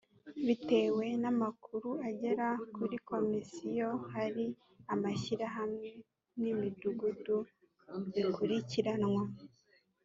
bitewe 0.45 1.05
n 1.21 1.23
amakuru 1.33 1.89
agera 2.09 2.47
kuri 2.75 2.95
komisiyo 3.09 3.89
hari 4.13 4.45
amashyirahamwe 4.93 5.89
n 6.41 6.41
imidugudu 6.51 7.37
bikurikiranwa 8.13 9.23